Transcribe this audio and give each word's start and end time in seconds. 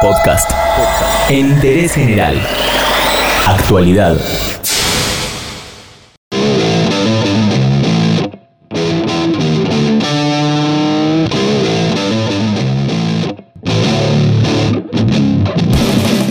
Podcast. 0.00 0.50
Interés 1.28 1.92
general. 1.92 2.40
Actualidad. 3.46 4.16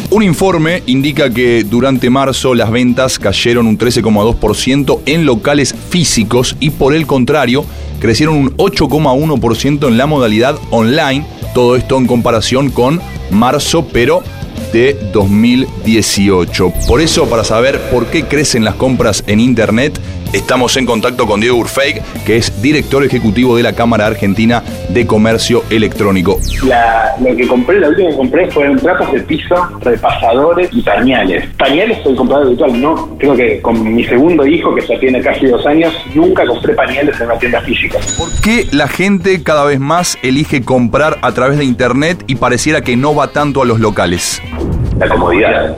Un 0.09 0.23
informe 0.23 0.81
indica 0.87 1.29
que 1.31 1.63
durante 1.63 2.09
marzo 2.09 2.55
las 2.55 2.71
ventas 2.71 3.19
cayeron 3.19 3.67
un 3.67 3.77
13,2% 3.77 4.99
en 5.05 5.25
locales 5.25 5.75
físicos 5.89 6.57
y 6.59 6.71
por 6.71 6.95
el 6.95 7.05
contrario 7.05 7.65
crecieron 7.99 8.35
un 8.35 8.57
8,1% 8.57 9.87
en 9.87 9.97
la 9.97 10.07
modalidad 10.07 10.55
online. 10.71 11.38
Todo 11.53 11.75
esto 11.75 11.97
en 11.97 12.07
comparación 12.07 12.69
con 12.69 13.01
marzo, 13.31 13.87
pero 13.91 14.23
de 14.71 14.93
2018. 15.13 16.73
Por 16.87 17.01
eso, 17.01 17.27
para 17.27 17.43
saber 17.43 17.79
por 17.89 18.07
qué 18.07 18.23
crecen 18.25 18.63
las 18.63 18.75
compras 18.75 19.23
en 19.27 19.39
Internet, 19.39 19.99
estamos 20.33 20.77
en 20.77 20.85
contacto 20.85 21.25
con 21.25 21.39
Diego 21.39 21.57
Urfeig, 21.57 22.01
que 22.25 22.37
es 22.37 22.61
director 22.61 23.03
ejecutivo 23.03 23.57
de 23.57 23.63
la 23.63 23.73
Cámara 23.73 24.05
Argentina 24.05 24.63
de 24.89 25.05
Comercio 25.07 25.63
Electrónico. 25.69 26.39
La, 26.63 27.15
lo 27.19 27.35
que 27.35 27.47
compré, 27.47 27.79
la 27.79 27.89
última 27.89 28.09
que 28.09 28.15
compré 28.15 28.51
fueron 28.51 28.77
trapos 28.77 29.11
de 29.11 29.21
piso, 29.21 29.55
repasadores 29.81 30.69
y 30.71 30.81
pañales. 30.81 31.47
Pañales 31.57 31.99
soy 32.03 32.15
comprador 32.15 32.49
virtual, 32.49 32.81
no. 32.81 33.17
Creo 33.17 33.35
que 33.35 33.61
con 33.61 33.93
mi 33.93 34.03
segundo 34.05 34.45
hijo, 34.45 34.73
que 34.75 34.85
ya 34.85 34.99
tiene 34.99 35.21
casi 35.21 35.47
dos 35.47 35.65
años, 35.65 35.93
nunca 36.13 36.45
compré 36.45 36.73
pañales 36.73 37.19
en 37.19 37.25
una 37.25 37.39
tienda 37.39 37.61
física. 37.61 37.99
¿Por 38.17 38.29
qué 38.41 38.67
la 38.71 38.87
gente 38.87 39.43
cada 39.43 39.65
vez 39.65 39.79
más 39.79 40.17
elige 40.21 40.61
comprar 40.61 41.17
a 41.21 41.31
través 41.31 41.57
de 41.57 41.65
Internet 41.65 42.23
y 42.27 42.35
pareciera 42.35 42.81
que 42.81 42.95
no 42.95 43.15
va 43.15 43.29
tanto 43.29 43.61
a 43.61 43.65
los 43.65 43.79
locales? 43.79 44.41
La 44.97 45.07
comodidad. 45.07 45.77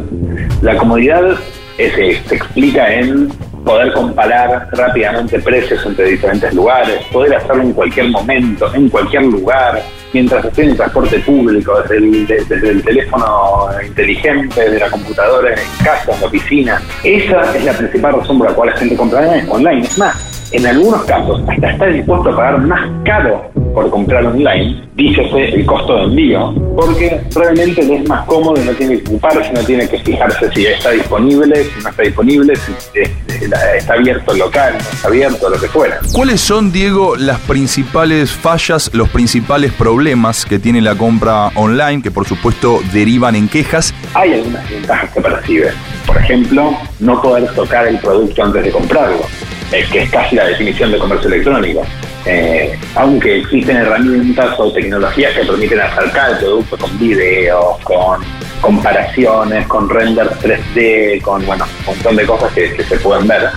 La 0.62 0.78
comodidad 0.78 1.38
se 1.78 2.12
explica 2.36 2.94
en 2.94 3.30
poder 3.64 3.92
comparar 3.94 4.68
rápidamente 4.72 5.40
precios 5.40 5.86
entre 5.86 6.06
diferentes 6.06 6.54
lugares, 6.54 7.04
poder 7.12 7.36
hacerlo 7.36 7.64
en 7.64 7.74
cualquier 7.74 8.10
momento, 8.10 8.74
en 8.74 8.90
cualquier 8.90 9.24
lugar, 9.24 9.82
mientras 10.14 10.44
esté 10.46 10.64
en 10.64 10.70
el 10.72 10.78
transporte 10.78 11.20
público, 11.20 11.80
desde 11.82 11.98
el, 11.98 12.28
de- 12.28 12.46
desde 12.50 12.70
el 12.70 12.84
teléfono 12.84 13.68
inteligente, 13.86 14.62
desde 14.62 14.80
la 14.80 14.90
computadora, 14.90 15.50
en 15.52 15.86
casa, 15.86 16.12
en 16.14 16.22
la 16.22 16.28
oficina. 16.28 16.82
Esa 17.04 17.56
es 17.56 17.64
la 17.66 17.74
principal 17.74 18.14
razón 18.14 18.38
por 18.40 18.50
la 18.50 18.56
cual 18.56 18.70
la 18.70 18.78
gente 18.78 18.96
compra 18.96 19.22
online. 19.50 19.82
Es 19.82 19.98
más, 19.98 20.50
en 20.52 20.68
algunos 20.68 21.04
casos 21.06 21.42
hasta 21.48 21.72
está 21.72 21.86
dispuesto 21.86 22.30
a 22.30 22.36
pagar 22.36 22.58
más 22.60 22.90
caro 23.06 23.51
por 23.74 23.90
comprar 23.90 24.26
online, 24.26 24.82
dícese 24.96 25.56
el 25.56 25.66
costo 25.66 25.96
de 25.96 26.04
envío, 26.04 26.54
porque 26.76 27.22
realmente 27.36 27.84
le 27.84 27.98
es 27.98 28.10
más 28.10 28.26
cómodo 28.26 28.62
y 28.62 28.66
no 28.66 28.72
tiene 28.74 29.00
que 29.00 29.10
ocuparse, 29.10 29.52
no 29.54 29.62
tiene 29.62 29.88
que 29.88 30.00
fijarse 30.00 30.52
si 30.54 30.66
está 30.66 30.92
disponible, 30.92 31.64
si 31.64 31.84
no 31.84 31.90
está 31.90 32.04
disponible, 32.04 32.54
si 32.56 33.00
eh, 33.00 33.12
está 33.78 33.94
abierto 33.94 34.34
el 34.34 34.40
local, 34.40 34.74
no 34.74 34.80
está 34.80 35.08
abierto, 35.08 35.50
lo 35.50 35.60
que 35.60 35.68
fuera. 35.68 36.00
¿Cuáles 36.14 36.42
son, 36.42 36.72
Diego, 36.72 37.16
las 37.16 37.40
principales 37.40 38.32
fallas, 38.32 38.92
los 38.94 39.10
principales 39.10 39.72
problemas 39.72 40.46
que 40.46 40.60
tiene 40.60 40.82
la 40.82 40.96
compra 40.96 41.48
online, 41.56 42.02
que 42.02 42.12
por 42.12 42.28
supuesto 42.28 42.80
derivan 42.94 43.36
en 43.36 43.48
quejas? 43.48 43.94
Hay 44.14 44.34
algunas 44.34 44.70
ventajas 44.70 45.12
que 45.12 45.22
percibe. 45.22 45.72
Por 46.06 46.18
ejemplo, 46.18 46.78
no 47.00 47.22
poder 47.22 47.48
tocar 47.54 47.88
el 47.88 47.98
producto 48.00 48.44
antes 48.44 48.64
de 48.64 48.72
comprarlo, 48.72 49.22
que 49.70 50.04
es 50.04 50.10
casi 50.10 50.36
la 50.36 50.46
definición 50.46 50.92
de 50.92 50.98
comercio 50.98 51.28
electrónico. 51.28 51.86
Eh, 52.26 52.78
aunque 52.96 53.40
existen 53.40 53.78
herramientas 53.78 54.60
o 54.60 54.72
tecnologías 54.72 55.34
que 55.34 55.46
permiten 55.46 55.80
acercar 55.80 56.32
el 56.32 56.38
producto 56.38 56.78
con 56.78 57.00
videos, 57.00 57.78
con 57.84 58.22
comparaciones, 58.62 59.66
con 59.68 59.90
renders 59.90 60.32
3D, 60.42 61.22
con 61.22 61.46
bueno, 61.46 61.66
un 61.80 61.86
montón 61.88 62.16
de 62.16 62.26
cosas 62.26 62.54
que, 62.54 62.74
que 62.74 62.84
se 62.84 62.98
pueden 62.98 63.28
ver. 63.28 63.50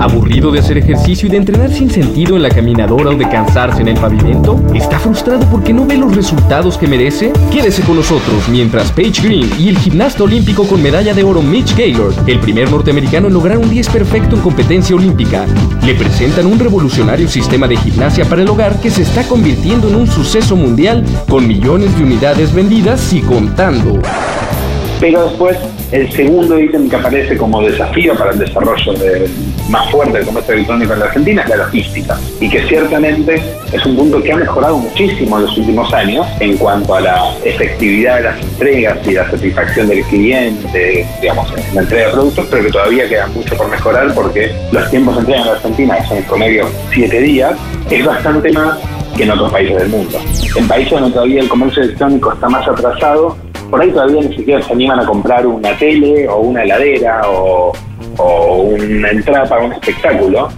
¿Aburrido 0.00 0.52
de 0.52 0.60
hacer 0.60 0.78
ejercicio 0.78 1.26
y 1.26 1.30
de 1.30 1.38
entrenar 1.38 1.72
sin 1.72 1.90
sentido 1.90 2.36
en 2.36 2.42
la 2.42 2.50
caminadora 2.50 3.10
o 3.10 3.14
de 3.14 3.28
cansarse 3.28 3.82
en 3.82 3.88
el 3.88 3.98
pavimento? 3.98 4.62
¿Está 4.72 4.98
frustrado 4.98 5.44
porque 5.50 5.72
no 5.72 5.86
ve 5.86 5.96
los 5.96 6.14
resultados 6.14 6.78
que 6.78 6.86
merece? 6.86 7.32
Quédese 7.50 7.82
con 7.82 7.96
nosotros 7.96 8.48
mientras 8.48 8.92
Paige 8.92 9.22
Green 9.22 9.50
y 9.58 9.68
el 9.68 9.78
gimnasta 9.78 10.22
olímpico 10.22 10.64
con 10.68 10.80
medalla 10.80 11.14
de 11.14 11.24
oro 11.24 11.42
Mitch 11.42 11.76
Gaylord, 11.76 12.28
el 12.28 12.38
primer 12.38 12.70
norteamericano 12.70 13.26
en 13.26 13.34
lograr 13.34 13.58
un 13.58 13.68
10 13.68 13.88
perfecto 13.88 14.36
en 14.36 14.42
competencia 14.42 14.94
olímpica, 14.94 15.46
le 15.84 15.94
presentan 15.94 16.46
un 16.46 16.60
revolucionario 16.60 17.28
sistema 17.28 17.66
de 17.66 17.76
gimnasia 17.76 18.24
para 18.24 18.42
el 18.42 18.48
hogar 18.48 18.80
que 18.80 18.90
se 18.90 19.02
está 19.02 19.24
convirtiendo 19.24 19.88
en 19.88 19.96
un 19.96 20.06
suceso 20.06 20.54
mundial 20.54 21.04
con 21.28 21.48
millones 21.48 21.96
de 21.98 22.04
unidades 22.04 22.54
vendidas 22.54 23.12
y 23.12 23.20
contando. 23.20 24.00
Pero 25.00 25.28
después, 25.28 25.56
el 25.92 26.10
segundo 26.12 26.58
ítem 26.58 26.88
que 26.90 26.96
aparece 26.96 27.36
como 27.36 27.62
desafío 27.62 28.14
para 28.16 28.32
el 28.32 28.38
desarrollo 28.40 28.92
de- 28.94 29.28
más 29.70 29.88
fuerte 29.90 30.18
del 30.18 30.26
comercio 30.26 30.54
electrónico 30.54 30.92
en 30.94 30.98
la 30.98 31.04
Argentina 31.06 31.42
es 31.42 31.48
la 31.50 31.56
logística. 31.56 32.18
Y 32.40 32.48
que 32.48 32.62
ciertamente 32.66 33.40
es 33.72 33.86
un 33.86 33.96
punto 33.96 34.22
que 34.22 34.32
ha 34.32 34.36
mejorado 34.36 34.78
muchísimo 34.78 35.36
en 35.38 35.44
los 35.44 35.56
últimos 35.58 35.92
años 35.92 36.26
en 36.40 36.56
cuanto 36.56 36.94
a 36.94 37.00
la 37.00 37.32
efectividad 37.44 38.16
de 38.16 38.22
las 38.24 38.40
entregas 38.42 38.98
y 39.06 39.12
la 39.12 39.30
satisfacción 39.30 39.88
del 39.88 40.02
cliente, 40.04 41.06
digamos, 41.20 41.48
en 41.56 41.74
la 41.74 41.82
entrega 41.82 42.06
de 42.06 42.12
productos, 42.12 42.46
pero 42.50 42.64
que 42.64 42.70
todavía 42.70 43.08
queda 43.08 43.26
mucho 43.28 43.56
por 43.56 43.68
mejorar 43.68 44.12
porque 44.14 44.50
los 44.72 44.90
tiempos 44.90 45.14
de 45.14 45.20
entrega 45.20 45.40
en 45.42 45.46
la 45.46 45.52
Argentina, 45.52 45.96
que 45.98 46.06
son 46.08 46.16
en 46.18 46.24
promedio 46.24 46.66
siete 46.92 47.20
días, 47.20 47.52
es 47.90 48.04
bastante 48.04 48.50
más 48.52 48.78
que 49.16 49.22
en 49.24 49.30
otros 49.32 49.52
países 49.52 49.76
del 49.76 49.88
mundo. 49.88 50.18
En 50.56 50.66
países 50.68 50.90
donde 50.92 51.10
todavía 51.12 51.40
el 51.40 51.48
comercio 51.48 51.82
electrónico 51.82 52.32
está 52.32 52.48
más 52.48 52.66
atrasado, 52.68 53.36
por 53.70 53.80
ahí 53.80 53.90
todavía 53.90 54.22
ni 54.22 54.36
siquiera 54.36 54.62
se 54.62 54.72
animan 54.72 55.00
a 55.00 55.06
comprar 55.06 55.46
una 55.46 55.76
tele 55.78 56.28
o 56.28 56.38
una 56.38 56.62
heladera 56.62 57.22
o, 57.28 57.72
o 58.16 58.62
una 58.62 59.10
entrada 59.10 59.44
para 59.46 59.64
un 59.64 59.72
espectáculo, 59.72 60.48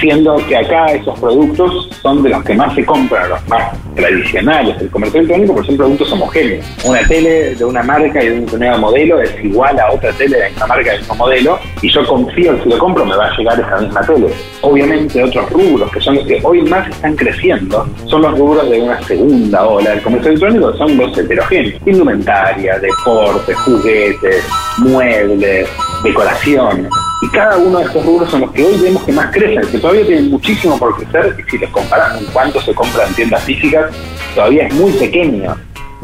siendo 0.00 0.36
que 0.46 0.56
acá 0.56 0.86
esos 0.86 1.18
productos 1.18 1.88
son 2.02 2.22
de 2.22 2.30
los 2.30 2.44
que 2.44 2.54
más 2.54 2.74
se 2.74 2.84
compran, 2.84 3.28
los 3.28 3.48
más 3.48 3.72
tradicionales 3.94 4.78
del 4.78 4.90
comercio 4.90 5.20
electrónico, 5.20 5.54
porque 5.54 5.68
son 5.68 5.76
productos 5.76 6.12
homogéneos. 6.12 6.66
Una 6.84 7.00
tele 7.06 7.54
de 7.54 7.64
una 7.64 7.82
marca 7.82 8.22
y 8.22 8.28
de 8.28 8.34
un 8.34 8.44
determinado 8.46 8.78
modelo 8.78 9.20
es 9.20 9.44
igual 9.44 9.78
a 9.80 9.92
otra 9.92 10.12
tele 10.12 10.38
de 10.38 10.50
misma 10.50 10.66
marca 10.66 10.90
del 10.90 11.00
mismo 11.00 11.14
modelo, 11.14 11.58
y 11.82 11.90
yo 11.90 12.06
confío 12.06 12.56
que 12.56 12.62
si 12.62 12.68
lo 12.68 12.78
compro 12.78 13.04
me 13.04 13.16
va 13.16 13.26
a 13.26 13.36
llegar 13.36 13.58
esa 13.58 13.78
misma 13.78 14.00
tele. 14.02 14.28
Obviamente 14.62 15.22
otros 15.22 15.50
rubros 15.50 15.90
que 15.92 16.00
son 16.00 16.16
los 16.16 16.26
que 16.26 16.40
hoy 16.42 16.62
más 16.62 16.88
están 16.88 17.16
creciendo 17.16 17.86
son 18.06 18.22
los 18.22 18.38
rubros 18.38 18.68
de 18.70 18.80
una 18.80 19.02
segunda 19.02 19.66
ola 19.66 19.90
del 19.90 20.02
comercio 20.02 20.30
electrónico, 20.30 20.76
son 20.76 20.96
los 20.96 21.16
heterogéneos. 21.16 21.80
Indumentaria, 21.86 22.78
deporte, 22.78 23.54
juguetes, 23.54 24.44
muebles, 24.78 25.68
decoración. 26.02 26.88
Y 27.22 27.28
cada 27.30 27.56
uno 27.56 27.78
de 27.78 27.84
estos 27.84 28.04
rubros 28.04 28.30
son 28.30 28.42
los 28.42 28.52
que 28.52 28.64
hoy 28.64 28.76
vemos 28.78 29.02
que 29.04 29.12
más 29.12 29.30
crecen, 29.32 29.66
que 29.70 29.78
todavía 29.78 30.04
tienen 30.06 30.30
muchísimo 30.30 30.78
por 30.78 30.96
crecer 30.96 31.34
y 31.38 31.50
si 31.50 31.58
los 31.58 31.70
comparamos 31.70 32.22
con 32.22 32.32
cuánto 32.32 32.60
se 32.60 32.74
compra 32.74 33.06
en 33.06 33.14
tiendas 33.14 33.42
físicas, 33.44 33.86
todavía 34.34 34.66
es 34.66 34.74
muy 34.74 34.92
pequeño. 34.92 35.56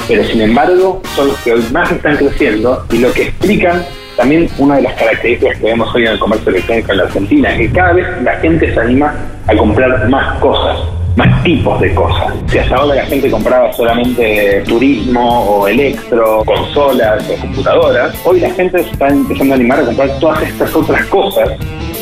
Pero 0.08 0.24
sin 0.24 0.40
embargo, 0.40 1.02
son 1.14 1.28
los 1.28 1.36
que 1.40 1.52
hoy 1.52 1.64
más 1.70 1.92
están 1.92 2.16
creciendo 2.16 2.86
y 2.90 2.98
lo 2.98 3.12
que 3.12 3.24
explican 3.24 3.84
también 4.16 4.48
una 4.58 4.76
de 4.76 4.82
las 4.82 4.94
características 4.94 5.58
que 5.58 5.64
vemos 5.64 5.94
hoy 5.94 6.06
en 6.06 6.12
el 6.12 6.18
comercio 6.18 6.50
electrónico 6.50 6.92
en 6.92 6.98
la 6.98 7.04
Argentina, 7.04 7.56
que 7.56 7.70
cada 7.70 7.92
vez 7.92 8.06
la 8.22 8.32
gente 8.40 8.72
se 8.72 8.80
anima 8.80 9.14
a 9.46 9.56
comprar 9.56 10.08
más 10.08 10.38
cosas, 10.38 10.78
más 11.16 11.42
tipos 11.42 11.80
de 11.80 11.94
cosas. 11.94 12.34
Si 12.46 12.58
hasta 12.58 12.76
ahora 12.76 12.96
la 12.96 13.06
gente 13.06 13.30
compraba 13.30 13.72
solamente 13.72 14.62
turismo 14.66 15.44
o 15.44 15.68
electro, 15.68 16.42
consolas 16.44 17.28
o 17.28 17.40
computadoras, 17.40 18.14
hoy 18.24 18.40
la 18.40 18.50
gente 18.50 18.80
está 18.80 19.08
empezando 19.08 19.54
a 19.54 19.56
animar 19.56 19.80
a 19.80 19.84
comprar 19.84 20.18
todas 20.18 20.42
estas 20.42 20.74
otras 20.74 21.04
cosas 21.06 21.50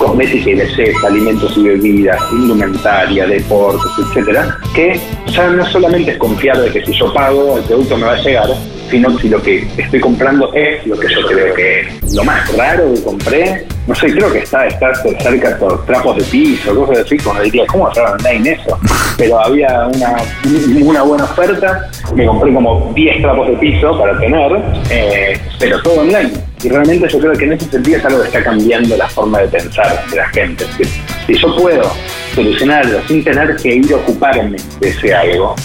cosmética 0.00 0.50
y 0.50 0.54
belleza, 0.54 1.06
alimentos 1.06 1.56
y 1.59 1.62
bebidas, 1.62 2.19
indumentaria, 2.32 3.26
deportes, 3.26 3.91
etcétera, 3.98 4.59
que 4.75 4.98
ya 5.27 5.50
no 5.50 5.66
solamente 5.66 6.12
es 6.12 6.16
confiar 6.16 6.59
de 6.59 6.72
que 6.72 6.84
si 6.87 6.94
yo 6.94 7.12
pago 7.12 7.59
el 7.59 7.65
producto 7.65 7.98
me 7.98 8.06
va 8.06 8.15
a 8.15 8.22
llegar, 8.22 8.48
sino 8.91 9.19
si 9.19 9.28
lo 9.28 9.42
que 9.42 9.69
estoy 9.77 10.00
comprando 10.00 10.53
es 10.54 10.84
lo 10.86 10.98
que 10.98 11.06
yo 11.09 11.21
creo 11.27 11.54
que 11.54 11.80
es. 11.80 12.15
Lo 12.15 12.24
más 12.24 12.56
raro 12.56 12.95
que 12.95 13.03
compré, 13.03 13.66
no 13.91 13.97
sé, 13.97 14.07
creo 14.13 14.33
que 14.33 14.39
está 14.39 14.66
estar 14.69 14.95
cerca 15.21 15.59
por 15.59 15.84
trapos 15.84 16.16
de 16.16 16.22
piso, 16.22 16.72
cosas 16.77 17.04
así, 17.04 17.16
como 17.19 17.41
diría, 17.41 17.66
¿cómo 17.66 17.89
hacer 17.89 18.04
online 18.04 18.53
eso? 18.53 18.78
Pero 19.19 19.41
había 19.41 19.89
una, 19.92 20.15
una 20.81 21.03
buena 21.03 21.25
oferta, 21.25 21.91
me 22.15 22.25
compré 22.25 22.54
como 22.54 22.92
10 22.95 23.21
trapos 23.21 23.48
de 23.48 23.54
piso 23.57 23.98
para 23.98 24.16
tener, 24.21 24.53
eh, 24.91 25.37
pero 25.59 25.83
todo 25.83 26.03
online. 26.03 26.31
Y 26.63 26.69
realmente 26.69 27.09
yo 27.09 27.19
creo 27.19 27.33
que 27.33 27.45
en 27.47 27.53
ese 27.54 27.69
sentido 27.69 27.98
es 27.98 28.04
algo 28.04 28.21
que 28.22 28.28
está 28.28 28.45
cambiando 28.45 28.97
la 28.97 29.09
forma 29.09 29.41
de 29.41 29.48
pensar 29.48 30.01
de 30.09 30.16
la 30.16 30.28
gente. 30.28 30.65
Decir, 30.78 30.87
si 31.27 31.34
yo 31.34 31.57
puedo 31.57 31.91
solucionarlo 32.34 33.01
sin 33.09 33.25
tener 33.25 33.57
que 33.57 33.75
ir 33.75 33.92
a 33.92 33.97
ocuparme 33.97 34.57
de 34.81 34.89
ese 34.89 35.13
algo, 35.13 35.57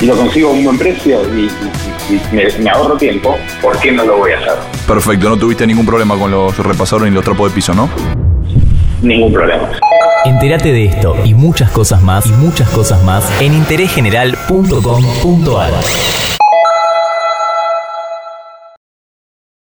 y 0.00 0.06
lo 0.06 0.16
consigo 0.16 0.50
a 0.50 0.52
un 0.52 0.64
buen 0.64 0.78
precio 0.78 1.20
y, 1.34 1.40
y- 1.46 2.14
y 2.14 2.20
me, 2.34 2.44
me 2.58 2.70
ahorro 2.70 2.96
tiempo, 2.96 3.36
¿por 3.60 3.78
qué 3.80 3.92
no 3.92 4.04
lo 4.04 4.18
voy 4.18 4.32
a 4.32 4.38
hacer? 4.38 4.54
Perfecto, 4.92 5.30
no 5.30 5.38
tuviste 5.38 5.66
ningún 5.66 5.86
problema 5.86 6.18
con 6.18 6.30
los 6.30 6.54
repasadores 6.58 7.08
ni 7.08 7.14
los 7.14 7.24
trapos 7.24 7.50
de 7.50 7.54
piso, 7.54 7.72
¿no? 7.72 7.88
Ningún 9.00 9.32
problema. 9.32 9.70
Entérate 10.26 10.70
de 10.70 10.84
esto 10.84 11.16
y 11.24 11.32
muchas 11.32 11.70
cosas 11.70 12.02
más 12.02 12.26
y 12.26 12.32
muchas 12.32 12.68
cosas 12.68 13.02
más 13.02 13.24
en 13.40 13.54
interésgeneral.com.ar. 13.54 15.72